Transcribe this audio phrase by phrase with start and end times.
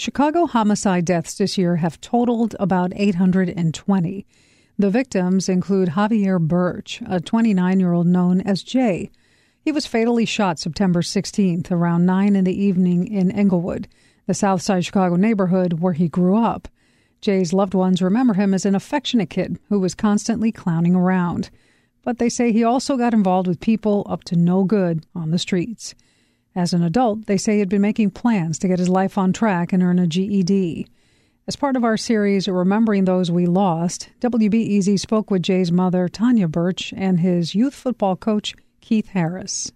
[0.00, 4.24] Chicago homicide deaths this year have totaled about 820.
[4.78, 9.10] The victims include Javier Burch, a 29 year old known as Jay.
[9.60, 13.88] He was fatally shot September 16th around 9 in the evening in Englewood,
[14.28, 16.68] the South Side Chicago neighborhood where he grew up.
[17.20, 21.50] Jay's loved ones remember him as an affectionate kid who was constantly clowning around.
[22.04, 25.40] But they say he also got involved with people up to no good on the
[25.40, 25.96] streets.
[26.58, 29.32] As an adult, they say he had been making plans to get his life on
[29.32, 30.88] track and earn a GED.
[31.46, 36.48] As part of our series, Remembering Those We Lost, WBEZ spoke with Jay's mother, Tanya
[36.48, 39.70] Burch, and his youth football coach, Keith Harris.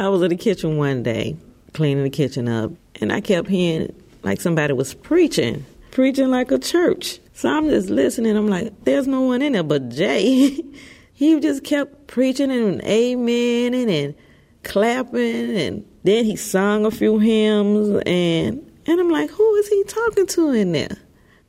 [0.00, 1.36] I was in the kitchen one day,
[1.72, 6.58] cleaning the kitchen up, and I kept hearing like somebody was preaching, preaching like a
[6.58, 7.20] church.
[7.32, 8.36] So I'm just listening.
[8.36, 10.60] I'm like, there's no one in there but Jay.
[11.12, 14.16] he just kept preaching and amen and
[14.64, 19.84] clapping and then he sung a few hymns and and I'm like, who is he
[19.84, 20.96] talking to in there?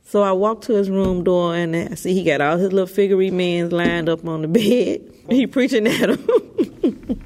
[0.04, 2.86] So I walked to his room door and I see he got all his little
[2.86, 5.14] figurine men lined up on the bed.
[5.30, 7.22] He preaching at him,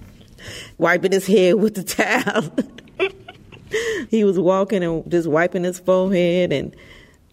[0.78, 2.55] wiping his head with the towel.
[4.11, 6.77] he was walking and just wiping his forehead and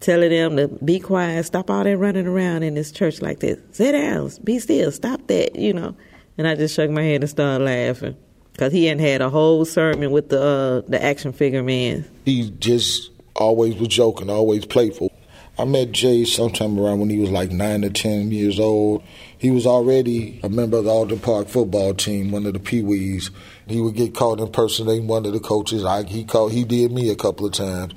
[0.00, 3.58] telling them to be quiet, stop all that running around in this church like this.
[3.72, 5.94] Sit down, be still, stop that, you know.
[6.38, 8.16] And I just shook my head and started laughing
[8.52, 12.04] because he hadn't had a whole sermon with the uh, the action figure man.
[12.24, 15.10] He just always was joking, always playful.
[15.58, 19.02] I met Jay sometime around when he was like nine or ten years old.
[19.36, 22.82] He was already a member of the Ogden Park football team, one of the Pee
[22.82, 23.30] Wees.
[23.66, 25.84] He would get caught impersonating one of the coaches.
[25.84, 27.92] I, he called, he did me a couple of times.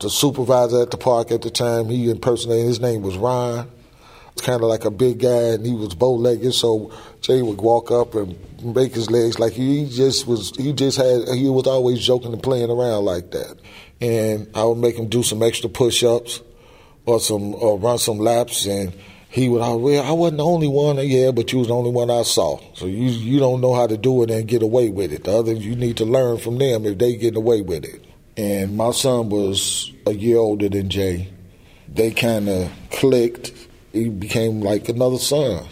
[0.00, 2.66] The supervisor at the park at the time, he impersonated.
[2.66, 3.70] His name was Ron
[4.40, 6.54] kind of like a big guy, and he was bow-legged.
[6.54, 8.36] So Jay would walk up and
[8.74, 10.54] break his legs like he just was.
[10.56, 11.28] He just had.
[11.36, 13.58] He was always joking and playing around like that.
[14.00, 16.40] And I would make him do some extra push-ups
[17.06, 18.92] or some or run some laps, and
[19.30, 19.60] he would.
[19.60, 20.98] Well, I wasn't the only one.
[20.98, 22.60] Yeah, but you was the only one I saw.
[22.74, 25.24] So you you don't know how to do it and get away with it.
[25.24, 28.04] The others you need to learn from them if they get away with it.
[28.36, 31.28] And my son was a year older than Jay.
[31.88, 33.52] They kind of clicked
[33.92, 35.66] he became like another son.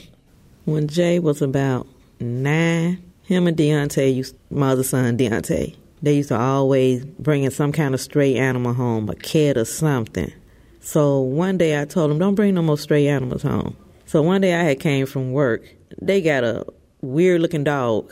[0.64, 1.86] When Jay was about
[2.20, 7.94] nine, him and Deontay, other son Deontay, they used to always bring in some kind
[7.94, 10.32] of stray animal home, a cat or something.
[10.80, 13.76] So one day I told them, don't bring no more stray animals home.
[14.06, 15.64] So one day I had came from work.
[16.00, 16.64] They got a
[17.00, 18.10] weird looking dog.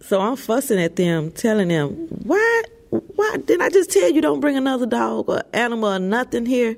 [0.00, 4.40] So I'm fussing at them, telling them, why, why didn't I just tell you don't
[4.40, 6.76] bring another dog or animal or nothing here?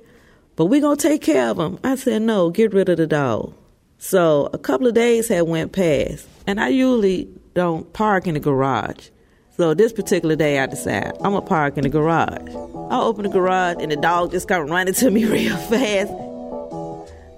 [0.58, 1.78] But we gonna take care of him.
[1.84, 3.54] I said, no, get rid of the dog.
[3.98, 8.40] So a couple of days had went past, and I usually don't park in the
[8.40, 9.10] garage.
[9.56, 12.50] So this particular day, I decided I'm gonna park in the garage.
[12.90, 16.12] I open the garage, and the dog just come running to me real fast.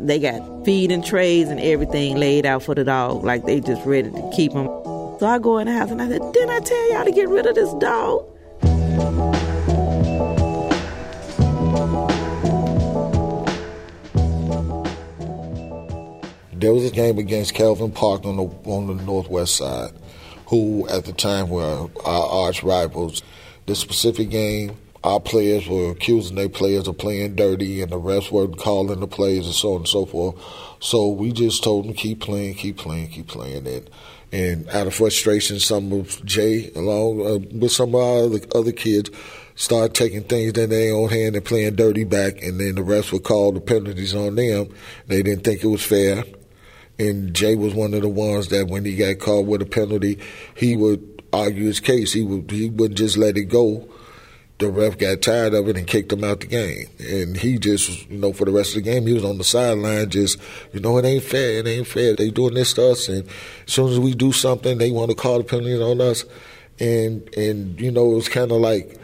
[0.01, 4.11] They got feeding trays and everything laid out for the dog, like they just ready
[4.11, 4.67] to keep him.
[5.19, 7.29] So I go in the house and I said, Didn't I tell y'all to get
[7.29, 8.25] rid of this dog?
[16.71, 19.91] There was a game against Kelvyn Park on the on the northwest side,
[20.47, 23.25] who at the time were our arch rivals.
[23.67, 28.31] This specific game, our players were accusing their players of playing dirty, and the refs
[28.31, 30.37] weren't calling the plays, and so on and so forth.
[30.79, 33.91] So we just told them keep playing, keep playing, keep playing it.
[34.31, 38.71] And out of frustration, some of Jay, along uh, with some of our other, other
[38.71, 39.11] kids,
[39.57, 43.11] started taking things in their own hand and playing dirty back, and then the refs
[43.11, 44.73] would call the penalties on them.
[45.09, 46.23] They didn't think it was fair.
[47.01, 50.19] And Jay was one of the ones that when he got caught with a penalty,
[50.55, 52.13] he would argue his case.
[52.13, 53.89] He would he wouldn't just let it go.
[54.59, 56.89] The ref got tired of it and kicked him out the game.
[56.99, 59.45] And he just, you know, for the rest of the game, he was on the
[59.45, 60.39] sideline just,
[60.75, 61.61] you know, it ain't fair.
[61.61, 62.15] It ain't fair.
[62.15, 63.09] They doing this to us.
[63.09, 63.27] And
[63.67, 66.27] as soon as we do something, they want to call the penalty on us.
[66.79, 69.01] And, and you know, it was kind of like,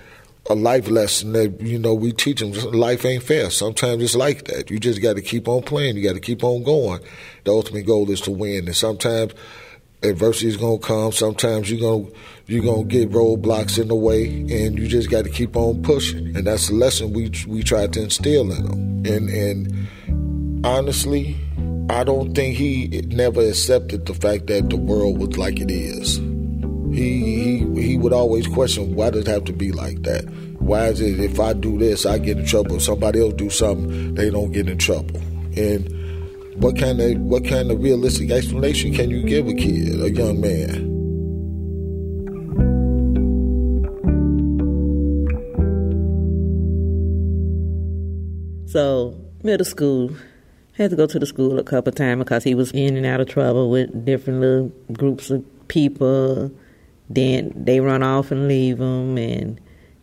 [0.49, 2.53] a life lesson that you know we teach them.
[2.73, 3.51] Life ain't fair.
[3.51, 4.71] Sometimes it's like that.
[4.71, 5.97] You just got to keep on playing.
[5.97, 7.01] You got to keep on going.
[7.45, 9.33] The ultimate goal is to win, and sometimes
[10.03, 11.13] adversity is gonna come.
[11.13, 12.11] Sometimes you're gonna
[12.47, 16.37] you're gonna get roadblocks in the way, and you just got to keep on pushing.
[16.37, 19.07] And that's the lesson we we try to instill in them.
[19.07, 21.37] And and honestly,
[21.91, 26.21] I don't think he never accepted the fact that the world was like it is
[26.97, 30.25] he he he would always question why does it have to be like that?
[30.59, 32.77] Why is it if I do this I get in trouble?
[32.77, 35.21] If somebody else do something they don't get in trouble?
[35.57, 35.93] And
[36.63, 40.41] what kind of what kind of realistic explanation can you give a kid, a young
[40.41, 40.97] man?
[48.67, 50.11] So, middle school,
[50.77, 53.21] had to go to the school a couple times because he was in and out
[53.21, 56.51] of trouble with different little groups of people.
[57.09, 59.61] Then they run off and leave him, and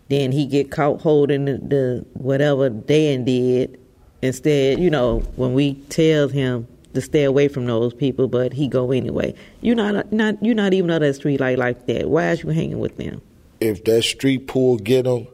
[0.09, 3.79] then he get caught holding the, the whatever Dan did.
[4.21, 8.67] Instead, you know, when we tell him to stay away from those people, but he
[8.67, 9.33] go anyway.
[9.61, 12.09] You're not not you're not even on that street light like that.
[12.09, 13.21] Why is you hanging with them?
[13.59, 15.27] If that street pool get him,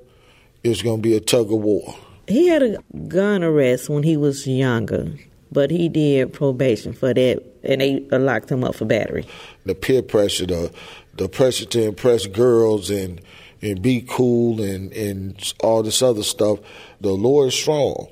[0.64, 1.96] it's gonna be a tug of war.
[2.28, 2.78] He had a
[3.08, 5.14] gun arrest when he was younger,
[5.52, 9.26] but he did probation for that, and they locked him up for battery.
[9.66, 10.72] The peer pressure, the
[11.16, 13.22] the pressure to impress girls and
[13.62, 16.60] and be cool and and all this other stuff.
[17.02, 18.08] The Lord is strong.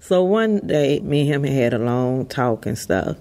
[0.00, 3.16] So one day, me and him had a long talk and stuff,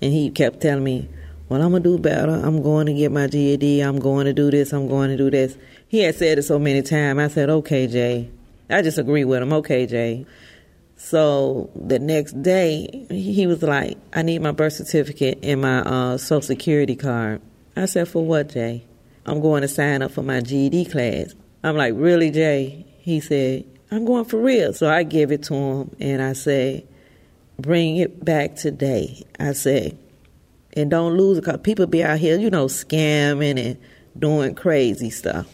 [0.00, 1.08] and he kept telling me,
[1.48, 2.32] "Well, I'm gonna do better.
[2.32, 3.80] I'm going to get my GED.
[3.80, 4.72] I'm going to do this.
[4.72, 5.56] I'm going to do this."
[5.88, 7.20] He had said it so many times.
[7.20, 8.30] I said, "Okay, Jay."
[8.70, 9.52] I just agree with him.
[9.52, 10.24] Okay, Jay.
[11.04, 16.16] So the next day, he was like, I need my birth certificate and my uh,
[16.16, 17.42] social security card.
[17.76, 18.86] I said, For what, Jay?
[19.26, 21.34] I'm going to sign up for my GED class.
[21.64, 22.86] I'm like, Really, Jay?
[23.00, 24.72] He said, I'm going for real.
[24.72, 26.86] So I give it to him and I say,
[27.58, 29.24] Bring it back today.
[29.40, 29.96] I say,
[30.74, 33.76] and don't lose it because people be out here, you know, scamming and
[34.16, 35.52] doing crazy stuff.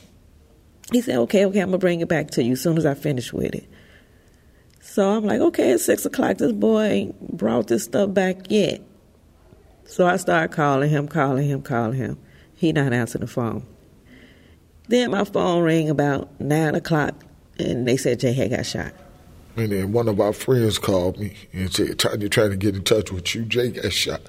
[0.93, 2.85] He said, Okay, okay, I'm going to bring it back to you as soon as
[2.85, 3.67] I finish with it.
[4.90, 8.81] So I'm like, okay, at six o'clock, this boy ain't brought this stuff back yet.
[9.85, 12.19] So I start calling him, calling him, calling him.
[12.55, 13.67] He not answering the phone.
[14.88, 17.14] Then my phone rang about nine o'clock,
[17.58, 18.94] and they said Jay had got shot.
[19.56, 22.82] And then one of our friends called me and said, Tanya trying to get in
[22.82, 23.43] touch with you.
[23.44, 24.23] Jay got shot.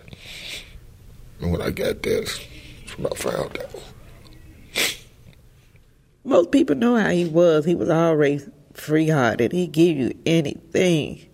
[1.40, 3.82] And when I got there, that's when I found out.
[6.26, 7.64] Most people know how he was.
[7.64, 9.52] He was always free hearted.
[9.52, 11.26] He give you anything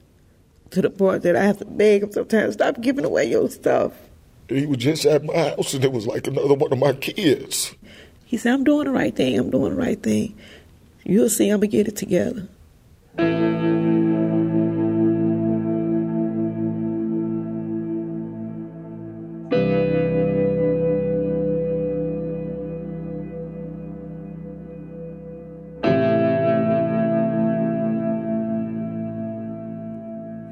[0.72, 3.94] to the point that I have to beg him sometimes, stop giving away your stuff.
[4.50, 7.74] He was just at my house and it was like another one of my kids.
[8.26, 10.36] He said, I'm doing the right thing, I'm doing the right thing.
[11.04, 12.48] You'll see I'm gonna get it together.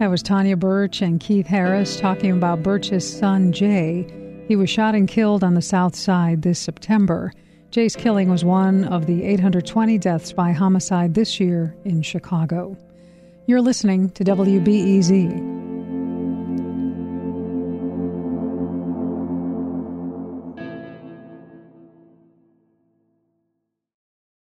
[0.03, 4.05] That was Tanya Burch and Keith Harris talking about Burch's son, Jay.
[4.49, 7.31] He was shot and killed on the South Side this September.
[7.71, 12.75] Jay's killing was one of the 820 deaths by homicide this year in Chicago.
[13.45, 15.52] You're listening to WBEZ.